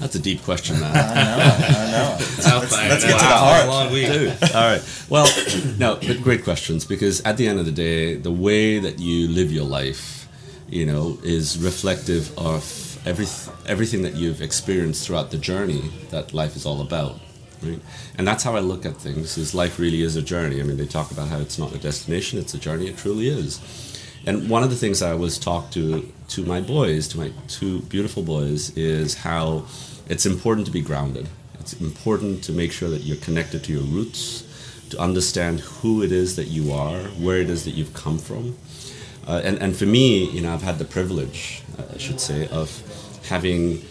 That's 0.00 0.14
a 0.14 0.18
deep 0.18 0.42
question, 0.42 0.80
man. 0.80 0.92
I 0.96 1.14
know, 1.14 1.44
I 1.44 1.90
know. 1.90 2.16
let's, 2.18 2.72
let's 2.72 3.04
get 3.04 3.18
to 3.18 3.26
the 3.26 3.36
heart. 3.36 3.68
Long 3.68 3.92
week. 3.92 4.06
Dude. 4.06 4.30
All 4.54 4.72
right. 4.72 4.82
Well, 5.10 5.28
no, 5.78 5.96
but 5.96 6.22
great 6.22 6.42
questions 6.42 6.86
because 6.86 7.20
at 7.22 7.36
the 7.36 7.46
end 7.46 7.58
of 7.58 7.66
the 7.66 7.72
day, 7.72 8.14
the 8.14 8.32
way 8.32 8.78
that 8.78 8.98
you 8.98 9.28
live 9.28 9.52
your 9.52 9.66
life, 9.66 10.26
you 10.68 10.86
know, 10.86 11.18
is 11.22 11.58
reflective 11.58 12.36
of 12.38 12.98
every, 13.06 13.26
everything 13.66 14.02
that 14.02 14.14
you've 14.14 14.40
experienced 14.40 15.06
throughout 15.06 15.30
the 15.30 15.38
journey 15.38 15.90
that 16.10 16.32
life 16.32 16.56
is 16.56 16.64
all 16.64 16.80
about. 16.80 17.20
Right? 17.62 17.80
And 18.16 18.26
that's 18.26 18.42
how 18.42 18.56
I 18.56 18.60
look 18.60 18.86
at 18.86 18.96
things. 18.96 19.36
Is 19.36 19.54
life 19.54 19.78
really 19.78 20.00
is 20.00 20.16
a 20.16 20.22
journey? 20.22 20.60
I 20.60 20.62
mean, 20.62 20.78
they 20.78 20.86
talk 20.86 21.10
about 21.10 21.28
how 21.28 21.40
it's 21.40 21.58
not 21.58 21.74
a 21.74 21.78
destination; 21.78 22.38
it's 22.38 22.54
a 22.54 22.58
journey. 22.58 22.88
It 22.88 22.96
truly 22.96 23.28
is. 23.28 23.60
And 24.26 24.50
one 24.50 24.62
of 24.62 24.70
the 24.70 24.76
things 24.76 25.02
I 25.02 25.12
always 25.12 25.38
talk 25.38 25.70
to 25.72 26.10
to 26.28 26.44
my 26.44 26.60
boys, 26.60 27.08
to 27.08 27.18
my 27.18 27.32
two 27.48 27.80
beautiful 27.82 28.22
boys, 28.22 28.76
is 28.76 29.14
how 29.14 29.64
it's 30.08 30.26
important 30.26 30.66
to 30.66 30.72
be 30.72 30.80
grounded. 30.80 31.28
It's 31.58 31.72
important 31.80 32.44
to 32.44 32.52
make 32.52 32.72
sure 32.72 32.88
that 32.88 33.02
you're 33.02 33.16
connected 33.16 33.64
to 33.64 33.72
your 33.72 33.82
roots, 33.82 34.44
to 34.90 34.98
understand 34.98 35.60
who 35.60 36.02
it 36.02 36.12
is 36.12 36.36
that 36.36 36.48
you 36.48 36.72
are, 36.72 37.00
where 37.18 37.38
it 37.38 37.50
is 37.50 37.64
that 37.64 37.72
you've 37.72 37.94
come 37.94 38.18
from. 38.18 38.56
Uh, 39.26 39.40
and, 39.44 39.58
and 39.58 39.76
for 39.76 39.86
me, 39.86 40.30
you 40.30 40.40
know, 40.40 40.52
I've 40.52 40.62
had 40.62 40.78
the 40.78 40.84
privilege, 40.84 41.62
I 41.94 41.98
should 41.98 42.20
say, 42.20 42.48
of 42.48 42.70
having 43.28 43.82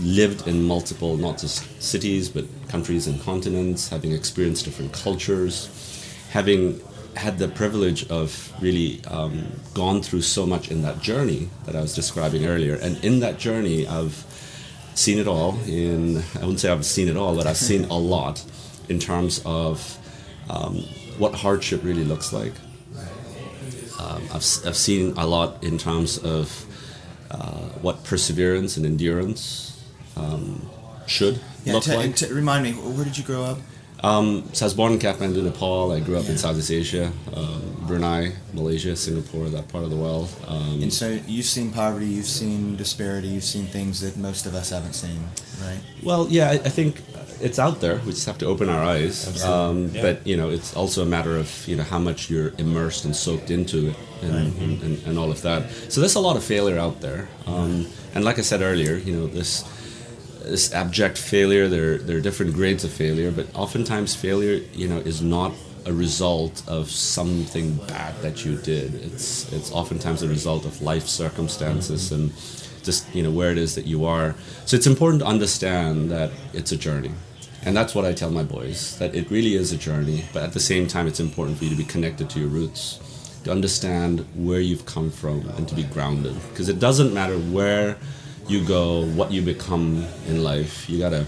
lived 0.00 0.46
in 0.46 0.62
multiple, 0.62 1.16
not 1.16 1.38
just 1.38 1.82
cities, 1.82 2.28
but 2.28 2.44
countries 2.68 3.06
and 3.06 3.20
continents, 3.22 3.88
having 3.88 4.12
experienced 4.12 4.64
different 4.64 4.92
cultures, 4.92 5.68
having 6.30 6.80
had 7.18 7.38
the 7.38 7.48
privilege 7.48 8.08
of 8.10 8.52
really 8.60 9.04
um, 9.06 9.46
gone 9.74 10.02
through 10.02 10.22
so 10.22 10.46
much 10.46 10.70
in 10.70 10.82
that 10.82 11.00
journey 11.00 11.50
that 11.66 11.74
I 11.74 11.80
was 11.80 11.94
describing 11.94 12.46
earlier. 12.46 12.76
And 12.76 13.02
in 13.04 13.20
that 13.20 13.38
journey, 13.38 13.86
I've 13.86 14.24
seen 14.94 15.18
it 15.18 15.28
all. 15.28 15.58
In 15.66 16.18
I 16.36 16.40
wouldn't 16.40 16.60
say 16.60 16.70
I've 16.70 16.86
seen 16.86 17.08
it 17.08 17.16
all, 17.16 17.34
but 17.34 17.46
I've 17.46 17.56
seen 17.56 17.84
a 17.84 17.98
lot 17.98 18.44
in 18.88 18.98
terms 18.98 19.42
of 19.44 19.98
um, 20.48 20.76
what 21.18 21.34
hardship 21.34 21.82
really 21.84 22.04
looks 22.04 22.32
like. 22.32 22.54
Um, 23.98 24.22
I've, 24.32 24.46
I've 24.66 24.76
seen 24.76 25.14
a 25.16 25.26
lot 25.26 25.62
in 25.64 25.76
terms 25.76 26.18
of 26.18 26.66
uh, 27.30 27.62
what 27.82 28.04
perseverance 28.04 28.76
and 28.76 28.86
endurance 28.86 29.84
um, 30.16 30.68
should 31.06 31.40
yeah, 31.64 31.72
look 31.74 31.84
t- 31.84 31.96
like. 31.96 32.16
T- 32.16 32.32
remind 32.32 32.62
me, 32.64 32.72
where 32.72 33.04
did 33.04 33.18
you 33.18 33.24
grow 33.24 33.42
up? 33.44 33.58
Um, 34.02 34.48
so 34.52 34.64
I 34.64 34.66
was 34.66 34.74
born 34.74 34.92
in 34.92 34.98
Kathmandu, 34.98 35.42
Nepal. 35.42 35.92
I 35.92 36.00
grew 36.00 36.16
up 36.16 36.24
yeah. 36.24 36.32
in 36.32 36.38
Southeast 36.38 36.70
Asia, 36.70 37.12
um, 37.34 37.84
Brunei, 37.86 38.32
Malaysia, 38.52 38.94
Singapore, 38.94 39.48
that 39.48 39.68
part 39.68 39.84
of 39.84 39.90
the 39.90 39.96
world. 39.96 40.28
Um, 40.46 40.82
and 40.82 40.92
so 40.92 41.18
you've 41.26 41.46
seen 41.46 41.72
poverty, 41.72 42.06
you've 42.06 42.26
seen 42.26 42.76
disparity, 42.76 43.28
you've 43.28 43.44
seen 43.44 43.66
things 43.66 44.00
that 44.00 44.16
most 44.16 44.46
of 44.46 44.54
us 44.54 44.70
haven't 44.70 44.92
seen, 44.94 45.18
right? 45.62 45.80
Well, 46.02 46.26
yeah, 46.30 46.50
I, 46.50 46.52
I 46.52 46.68
think 46.68 47.02
it's 47.40 47.58
out 47.58 47.80
there. 47.80 47.96
We 48.06 48.12
just 48.12 48.26
have 48.26 48.38
to 48.38 48.46
open 48.46 48.68
our 48.68 48.82
eyes. 48.82 49.44
Um, 49.44 49.90
yeah. 49.92 50.02
But 50.02 50.26
you 50.26 50.36
know, 50.36 50.50
it's 50.50 50.74
also 50.76 51.02
a 51.02 51.06
matter 51.06 51.36
of 51.36 51.66
you 51.66 51.76
know 51.76 51.82
how 51.82 51.98
much 51.98 52.30
you're 52.30 52.52
immersed 52.58 53.04
and 53.04 53.14
soaked 53.14 53.50
into 53.50 53.88
it, 53.88 53.96
and, 54.22 54.32
right. 54.32 54.62
and, 54.62 54.82
and, 54.82 55.06
and, 55.06 55.18
all 55.18 55.30
of 55.30 55.42
that. 55.42 55.70
So 55.88 56.00
there's 56.00 56.16
a 56.16 56.20
lot 56.20 56.36
of 56.36 56.44
failure 56.44 56.78
out 56.78 57.00
there. 57.00 57.28
Um, 57.46 57.86
and 58.14 58.24
like 58.24 58.38
I 58.38 58.42
said 58.42 58.62
earlier, 58.62 58.96
you 58.96 59.14
know 59.14 59.26
this 59.26 59.64
this 60.42 60.72
abject 60.72 61.18
failure. 61.18 61.68
There, 61.68 61.98
there 61.98 62.16
are 62.16 62.20
different 62.20 62.54
grades 62.54 62.84
of 62.84 62.90
failure, 62.90 63.30
but 63.30 63.46
oftentimes 63.54 64.14
failure, 64.14 64.62
you 64.72 64.88
know, 64.88 64.98
is 64.98 65.22
not 65.22 65.52
a 65.86 65.92
result 65.92 66.62
of 66.68 66.90
something 66.90 67.74
bad 67.88 68.20
that 68.22 68.44
you 68.44 68.56
did. 68.56 68.94
It's 68.96 69.50
it's 69.52 69.72
oftentimes 69.72 70.22
a 70.22 70.28
result 70.28 70.64
of 70.64 70.82
life 70.82 71.06
circumstances 71.06 72.12
and 72.12 72.32
just 72.82 73.12
you 73.14 73.22
know 73.22 73.30
where 73.30 73.50
it 73.50 73.58
is 73.58 73.74
that 73.74 73.86
you 73.86 74.04
are. 74.04 74.34
So 74.66 74.76
it's 74.76 74.86
important 74.86 75.22
to 75.22 75.26
understand 75.26 76.10
that 76.10 76.30
it's 76.52 76.72
a 76.72 76.76
journey. 76.76 77.12
And 77.64 77.76
that's 77.76 77.94
what 77.94 78.04
I 78.04 78.12
tell 78.12 78.30
my 78.30 78.44
boys 78.44 78.96
that 78.98 79.14
it 79.14 79.30
really 79.30 79.54
is 79.54 79.72
a 79.72 79.76
journey, 79.76 80.24
but 80.32 80.42
at 80.42 80.52
the 80.52 80.60
same 80.60 80.86
time, 80.86 81.06
it's 81.06 81.20
important 81.20 81.58
for 81.58 81.64
you 81.64 81.70
to 81.70 81.76
be 81.76 81.84
connected 81.84 82.30
to 82.30 82.40
your 82.40 82.48
roots, 82.48 82.98
to 83.44 83.50
understand 83.50 84.24
where 84.34 84.60
you've 84.60 84.86
come 84.86 85.10
from, 85.10 85.48
and 85.56 85.68
to 85.68 85.74
be 85.74 85.82
grounded. 85.82 86.36
Because 86.50 86.68
it 86.68 86.78
doesn't 86.78 87.12
matter 87.12 87.36
where 87.36 87.98
you 88.48 88.64
go, 88.64 89.04
what 89.04 89.30
you 89.30 89.42
become 89.42 90.06
in 90.26 90.42
life. 90.42 90.88
You 90.88 90.98
gotta 90.98 91.26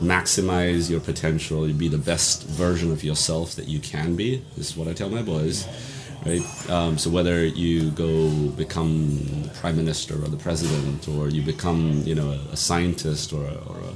maximize 0.00 0.90
your 0.90 1.00
potential. 1.00 1.66
You 1.66 1.74
be 1.74 1.88
the 1.88 1.98
best 1.98 2.44
version 2.46 2.92
of 2.92 3.02
yourself 3.02 3.54
that 3.56 3.68
you 3.68 3.80
can 3.80 4.16
be. 4.16 4.44
This 4.56 4.70
is 4.70 4.76
what 4.76 4.86
I 4.86 4.92
tell 4.92 5.08
my 5.08 5.22
boys, 5.22 5.66
right? 6.24 6.42
Um, 6.70 6.98
so 6.98 7.10
whether 7.10 7.44
you 7.44 7.90
go 7.90 8.30
become 8.50 9.42
the 9.42 9.50
prime 9.60 9.76
minister 9.76 10.14
or 10.14 10.28
the 10.28 10.36
president, 10.36 11.08
or 11.08 11.28
you 11.30 11.42
become, 11.42 12.02
you 12.04 12.14
know, 12.14 12.30
a, 12.30 12.52
a 12.52 12.56
scientist 12.56 13.32
or, 13.32 13.44
a, 13.44 13.54
or 13.54 13.78
a, 13.78 13.94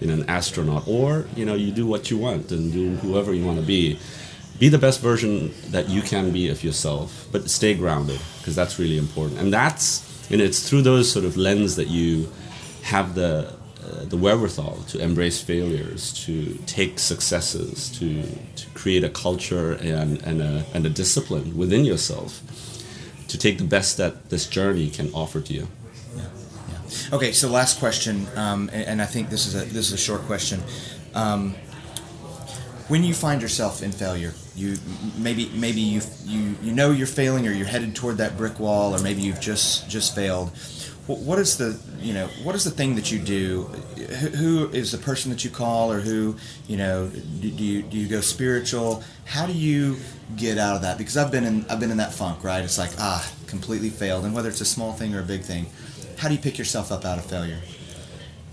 you 0.00 0.06
know, 0.06 0.14
an 0.14 0.28
astronaut, 0.28 0.86
or 0.86 1.26
you 1.36 1.44
know, 1.44 1.54
you 1.54 1.72
do 1.72 1.86
what 1.86 2.10
you 2.10 2.18
want 2.18 2.50
and 2.52 2.72
do 2.72 2.96
whoever 2.96 3.34
you 3.34 3.44
want 3.44 3.58
to 3.58 3.66
be. 3.66 3.98
Be 4.58 4.68
the 4.68 4.78
best 4.78 5.00
version 5.00 5.52
that 5.70 5.88
you 5.88 6.02
can 6.02 6.30
be 6.30 6.48
of 6.48 6.62
yourself, 6.62 7.26
but 7.32 7.50
stay 7.50 7.74
grounded 7.74 8.20
because 8.38 8.54
that's 8.54 8.78
really 8.78 8.96
important. 8.96 9.40
And 9.40 9.52
that's 9.52 10.11
and 10.30 10.40
it's 10.40 10.68
through 10.68 10.82
those 10.82 11.10
sort 11.10 11.24
of 11.24 11.36
lens 11.36 11.76
that 11.76 11.88
you 11.88 12.30
have 12.82 13.14
the 13.14 13.54
uh, 13.82 14.04
the 14.04 14.16
wherewithal 14.16 14.76
to 14.86 14.98
embrace 15.00 15.40
failures, 15.40 16.12
to 16.12 16.54
take 16.66 17.00
successes, 17.00 17.90
to, 17.98 18.22
to 18.54 18.68
create 18.74 19.02
a 19.02 19.08
culture 19.08 19.72
and, 19.72 20.22
and, 20.22 20.40
a, 20.40 20.64
and 20.72 20.86
a 20.86 20.88
discipline 20.88 21.56
within 21.56 21.84
yourself, 21.84 22.40
to 23.26 23.36
take 23.36 23.58
the 23.58 23.64
best 23.64 23.96
that 23.96 24.30
this 24.30 24.46
journey 24.46 24.88
can 24.88 25.12
offer 25.12 25.40
to 25.40 25.52
you. 25.52 25.66
Yeah, 26.14 26.22
yeah. 26.68 27.16
Okay, 27.16 27.32
so 27.32 27.48
last 27.48 27.80
question, 27.80 28.28
um, 28.36 28.70
and, 28.72 28.86
and, 28.86 29.02
I 29.02 29.06
think 29.06 29.30
this 29.30 29.46
is 29.46 29.56
a 29.56 29.64
this 29.64 29.88
is 29.88 29.92
a 29.94 29.98
short 29.98 30.20
question. 30.22 30.62
Um, 31.14 31.56
when 32.88 33.04
you 33.04 33.14
find 33.14 33.40
yourself 33.40 33.82
in 33.82 33.92
failure, 33.92 34.32
you 34.54 34.76
maybe 35.16 35.50
maybe 35.54 35.80
you 35.80 36.00
you 36.24 36.56
you 36.62 36.72
know 36.72 36.90
you're 36.90 37.06
failing, 37.06 37.46
or 37.46 37.52
you're 37.52 37.66
headed 37.66 37.94
toward 37.94 38.18
that 38.18 38.36
brick 38.36 38.58
wall, 38.58 38.94
or 38.94 38.98
maybe 39.00 39.22
you've 39.22 39.40
just 39.40 39.88
just 39.88 40.14
failed. 40.14 40.50
What 41.06 41.38
is 41.40 41.58
the 41.58 41.78
you 42.00 42.14
know 42.14 42.28
what 42.44 42.54
is 42.54 42.64
the 42.64 42.70
thing 42.70 42.94
that 42.94 43.10
you 43.10 43.18
do? 43.18 43.64
Who 44.36 44.68
is 44.70 44.92
the 44.92 44.98
person 44.98 45.30
that 45.30 45.44
you 45.44 45.50
call, 45.50 45.90
or 45.92 46.00
who 46.00 46.36
you 46.68 46.76
know 46.76 47.08
do 47.08 47.48
you 47.48 47.82
do 47.82 47.96
you 47.96 48.08
go 48.08 48.20
spiritual? 48.20 49.02
How 49.24 49.46
do 49.46 49.52
you 49.52 49.96
get 50.36 50.58
out 50.58 50.76
of 50.76 50.82
that? 50.82 50.98
Because 50.98 51.16
I've 51.16 51.32
been 51.32 51.44
in 51.44 51.66
I've 51.68 51.80
been 51.80 51.90
in 51.90 51.96
that 51.96 52.12
funk, 52.12 52.44
right? 52.44 52.64
It's 52.64 52.78
like 52.78 52.92
ah, 52.98 53.30
completely 53.46 53.90
failed, 53.90 54.24
and 54.24 54.34
whether 54.34 54.48
it's 54.48 54.60
a 54.60 54.66
small 54.66 54.92
thing 54.92 55.14
or 55.14 55.20
a 55.20 55.24
big 55.24 55.42
thing, 55.42 55.66
how 56.18 56.28
do 56.28 56.34
you 56.34 56.40
pick 56.40 56.56
yourself 56.58 56.92
up 56.92 57.04
out 57.04 57.18
of 57.18 57.26
failure? 57.26 57.58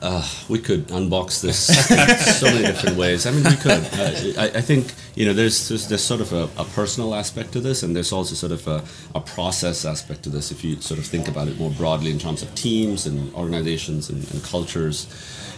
Uh, 0.01 0.25
we 0.47 0.57
could 0.57 0.87
unbox 0.87 1.41
this 1.41 1.59
so 2.39 2.45
many 2.45 2.65
different 2.65 2.95
ways. 2.95 3.25
I 3.25 3.31
mean, 3.31 3.43
we 3.43 3.55
could. 3.57 3.71
Uh, 3.71 4.41
I, 4.41 4.51
I, 4.55 4.61
think 4.61 4.93
you 5.13 5.25
know, 5.25 5.33
there's 5.33 5.67
there's, 5.67 5.89
there's 5.89 6.03
sort 6.03 6.21
of 6.21 6.31
a, 6.31 6.43
a, 6.57 6.63
personal 6.63 7.13
aspect 7.13 7.51
to 7.53 7.59
this, 7.59 7.83
and 7.83 7.93
there's 7.93 8.13
also 8.13 8.33
sort 8.33 8.53
of 8.53 8.65
a, 8.65 8.81
a, 9.13 9.19
process 9.19 9.83
aspect 9.83 10.23
to 10.23 10.29
this. 10.29 10.51
If 10.51 10.63
you 10.63 10.79
sort 10.79 11.01
of 11.01 11.05
think 11.05 11.27
about 11.27 11.49
it 11.49 11.59
more 11.59 11.71
broadly 11.71 12.11
in 12.11 12.17
terms 12.17 12.41
of 12.41 12.55
teams 12.55 13.05
and 13.05 13.33
organizations 13.35 14.09
and, 14.09 14.25
and 14.31 14.41
cultures, 14.41 15.05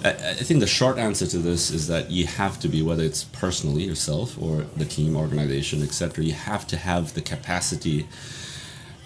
I, 0.04 0.10
I, 0.10 0.34
think 0.34 0.60
the 0.60 0.66
short 0.66 0.98
answer 0.98 1.28
to 1.28 1.38
this 1.38 1.70
is 1.70 1.88
that 1.90 2.10
you 2.10 2.26
have 2.26 2.60
to 2.62 2.68
be, 2.68 2.82
whether 2.82 3.04
it's 3.04 3.26
personally 3.26 3.84
yourself 3.84 4.42
or 4.42 4.66
the 4.76 4.86
team, 4.86 5.16
organization, 5.16 5.84
etc. 5.84 6.24
You 6.24 6.34
have 6.34 6.66
to 6.68 6.78
have 6.78 7.14
the 7.14 7.22
capacity 7.22 8.08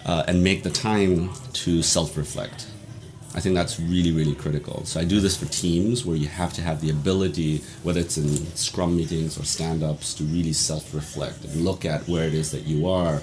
uh, 0.06 0.24
and 0.26 0.42
make 0.42 0.62
the 0.62 0.70
time 0.70 1.32
to 1.52 1.82
self-reflect 1.82 2.68
I 3.34 3.40
think 3.40 3.54
that's 3.54 3.78
really, 3.78 4.12
really 4.12 4.34
critical. 4.34 4.84
So 4.84 4.98
I 5.00 5.04
do 5.04 5.20
this 5.20 5.36
for 5.36 5.46
teams 5.46 6.06
where 6.06 6.16
you 6.16 6.26
have 6.26 6.52
to 6.54 6.62
have 6.62 6.80
the 6.80 6.90
ability, 6.90 7.62
whether 7.82 8.00
it's 8.00 8.16
in 8.16 8.28
scrum 8.56 8.96
meetings 8.96 9.38
or 9.38 9.44
stand 9.44 9.82
ups, 9.82 10.14
to 10.14 10.24
really 10.24 10.52
self 10.52 10.94
reflect 10.94 11.44
and 11.44 11.64
look 11.64 11.84
at 11.84 12.08
where 12.08 12.26
it 12.26 12.34
is 12.34 12.50
that 12.52 12.62
you 12.62 12.88
are 12.88 13.22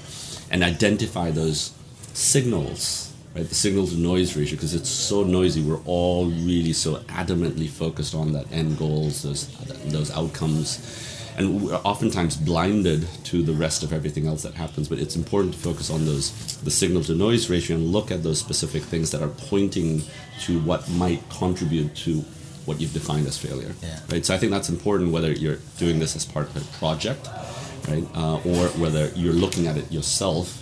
and 0.52 0.64
identify 0.64 1.32
those 1.32 1.74
signals, 2.14 3.12
right? 3.36 3.48
The 3.48 3.56
signal 3.56 3.88
to 3.88 3.96
noise 3.96 4.38
ratio, 4.38 4.56
because 4.56 4.76
it's 4.76 4.90
so 4.90 5.24
noisy. 5.24 5.64
We're 5.64 5.82
all 5.86 6.28
really 6.28 6.74
so 6.74 6.98
adamantly 7.08 7.70
focused 7.70 8.14
on 8.14 8.34
that 8.34 8.52
end 8.52 8.78
goals, 8.78 9.24
those, 9.24 9.48
those 9.86 10.12
outcomes 10.12 10.78
and 11.38 11.64
we're 11.64 11.76
oftentimes 11.78 12.36
blinded 12.38 13.08
to 13.26 13.42
the 13.44 13.54
rest 13.54 13.84
of 13.84 13.92
everything 13.92 14.28
else 14.28 14.44
that 14.44 14.54
happens. 14.54 14.88
But 14.88 15.00
it's 15.00 15.16
important 15.16 15.54
to 15.54 15.60
focus 15.60 15.90
on 15.90 16.06
those 16.06 16.32
the 16.58 16.72
signal 16.72 17.04
to 17.04 17.16
noise 17.16 17.50
ratio 17.50 17.78
and 17.78 17.92
look 17.92 18.12
at 18.12 18.24
those 18.24 18.40
specific 18.40 18.84
things 18.84 19.12
that 19.12 19.22
are 19.22 19.30
pointing 19.30 20.04
to 20.42 20.60
what 20.62 20.90
might 20.90 21.28
contribute 21.30 21.96
to 21.96 22.24
what 22.66 22.80
you've 22.80 22.94
defined 22.94 23.28
as 23.28 23.38
failure. 23.38 23.74
Yeah. 23.82 24.00
Right. 24.10 24.26
So 24.26 24.34
I 24.34 24.38
think 24.38 24.52
that's 24.52 24.70
important 24.70 25.12
whether 25.12 25.32
you're 25.32 25.60
doing 25.78 26.00
this 26.00 26.16
as 26.16 26.26
part 26.26 26.50
of 26.50 26.56
a 26.58 26.78
project, 26.78 27.30
right, 27.90 28.06
uh, 28.16 28.36
or 28.36 28.68
whether 28.80 29.08
you're 29.10 29.34
looking 29.34 29.68
at 29.68 29.78
it 29.78 29.92
yourself 29.92 30.60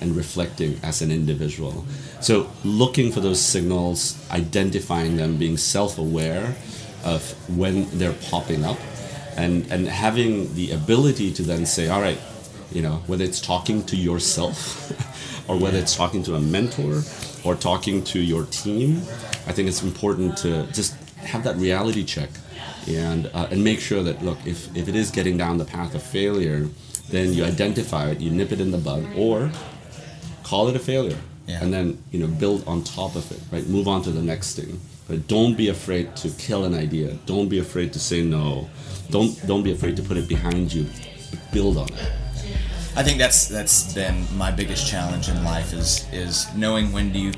and 0.00 0.16
reflecting 0.16 0.80
as 0.82 1.02
an 1.02 1.10
individual. 1.10 1.84
So 2.20 2.50
looking 2.64 3.12
for 3.12 3.20
those 3.20 3.40
signals, 3.40 4.18
identifying 4.30 5.16
them, 5.16 5.36
being 5.36 5.56
self-aware 5.56 6.56
of 7.04 7.30
when 7.56 7.86
they're 7.98 8.16
popping 8.30 8.64
up 8.64 8.78
and 9.36 9.70
and 9.70 9.88
having 9.88 10.54
the 10.54 10.72
ability 10.72 11.32
to 11.34 11.42
then 11.42 11.66
say, 11.66 11.88
all 11.88 12.00
right, 12.00 12.18
you 12.72 12.82
know, 12.82 13.02
whether 13.06 13.24
it's 13.24 13.40
talking 13.40 13.84
to 13.84 13.96
yourself 13.96 14.90
or 15.48 15.58
whether 15.58 15.78
it's 15.78 15.94
talking 15.94 16.22
to 16.24 16.34
a 16.34 16.40
mentor 16.40 17.02
or 17.44 17.54
talking 17.54 18.02
to 18.04 18.18
your 18.20 18.44
team, 18.46 18.96
I 19.46 19.52
think 19.52 19.68
it's 19.68 19.82
important 19.82 20.36
to 20.38 20.66
just 20.72 20.94
have 21.16 21.44
that 21.44 21.56
reality 21.56 22.04
check 22.04 22.30
and 22.88 23.30
uh, 23.34 23.48
and 23.50 23.62
make 23.62 23.80
sure 23.80 24.02
that 24.02 24.22
look 24.22 24.38
if, 24.46 24.74
if 24.76 24.88
it 24.88 24.94
is 24.94 25.10
getting 25.10 25.36
down 25.36 25.58
the 25.58 25.64
path 25.64 25.94
of 25.94 26.02
failure 26.02 26.68
then 27.10 27.32
you 27.32 27.44
identify 27.44 28.10
it 28.10 28.20
you 28.20 28.30
nip 28.30 28.52
it 28.52 28.60
in 28.60 28.70
the 28.70 28.78
bud 28.78 29.04
or 29.16 29.50
call 30.44 30.68
it 30.68 30.76
a 30.76 30.78
failure 30.78 31.18
yeah. 31.46 31.62
and 31.62 31.72
then 31.72 32.02
you 32.10 32.20
know 32.20 32.26
build 32.26 32.66
on 32.66 32.82
top 32.82 33.16
of 33.16 33.30
it 33.32 33.40
right? 33.50 33.66
Move 33.66 33.88
on 33.88 34.02
to 34.02 34.10
the 34.10 34.22
next 34.22 34.54
thing 34.56 34.80
but 35.08 35.26
don't 35.28 35.56
be 35.56 35.68
afraid 35.68 36.14
to 36.16 36.28
kill 36.30 36.64
an 36.64 36.74
idea 36.74 37.16
don't 37.26 37.48
be 37.48 37.58
afraid 37.58 37.92
to 37.92 37.98
say 37.98 38.22
no 38.22 38.68
don't 39.10 39.46
don't 39.46 39.62
be 39.62 39.72
afraid 39.72 39.96
to 39.96 40.02
put 40.02 40.16
it 40.16 40.28
behind 40.28 40.72
you 40.72 40.86
build 41.52 41.76
on 41.76 41.88
it 41.88 42.12
I 42.96 43.02
think 43.02 43.18
that's 43.18 43.48
that's 43.48 43.92
been 43.92 44.24
my 44.36 44.50
biggest 44.50 44.88
challenge 44.88 45.28
in 45.28 45.44
life 45.44 45.74
is 45.74 46.06
is 46.12 46.46
knowing 46.54 46.92
when 46.92 47.12
do 47.12 47.18
you 47.18 47.32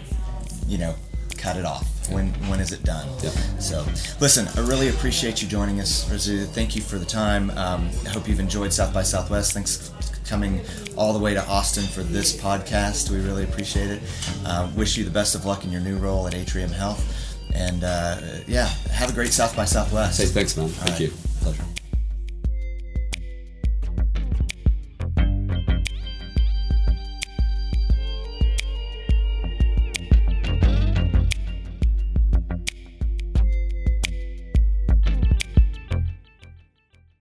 you 0.68 0.78
know 0.78 0.94
cut 1.36 1.56
it 1.56 1.64
off 1.64 1.86
when 2.10 2.28
when 2.48 2.60
is 2.60 2.72
it 2.72 2.84
done? 2.84 3.08
Yep. 3.22 3.32
So, 3.60 3.86
listen, 4.20 4.48
I 4.56 4.66
really 4.66 4.88
appreciate 4.88 5.42
you 5.42 5.48
joining 5.48 5.80
us, 5.80 6.08
Rasu. 6.08 6.46
Thank 6.46 6.74
you 6.76 6.82
for 6.82 6.98
the 6.98 7.04
time. 7.04 7.50
Um, 7.50 7.90
I 8.06 8.10
hope 8.10 8.28
you've 8.28 8.40
enjoyed 8.40 8.72
South 8.72 8.92
by 8.92 9.02
Southwest. 9.02 9.52
Thanks 9.52 9.88
for 9.88 10.24
coming 10.28 10.60
all 10.96 11.12
the 11.12 11.18
way 11.18 11.34
to 11.34 11.44
Austin 11.46 11.84
for 11.84 12.02
this 12.02 12.36
podcast. 12.36 13.10
We 13.10 13.18
really 13.18 13.44
appreciate 13.44 13.90
it. 13.90 14.02
Uh, 14.44 14.70
wish 14.76 14.96
you 14.96 15.04
the 15.04 15.10
best 15.10 15.34
of 15.34 15.44
luck 15.44 15.64
in 15.64 15.72
your 15.72 15.80
new 15.80 15.96
role 15.96 16.26
at 16.26 16.34
Atrium 16.34 16.70
Health. 16.70 17.27
And 17.54 17.84
uh, 17.84 18.20
yeah, 18.46 18.66
have 18.92 19.10
a 19.10 19.12
great 19.12 19.32
South 19.32 19.56
by 19.56 19.64
Southwest. 19.64 20.20
Hey, 20.20 20.26
thanks, 20.26 20.56
man. 20.56 20.68
Thank 20.68 20.90
right. 20.90 21.00
you. 21.00 21.12
Pleasure. 21.40 21.64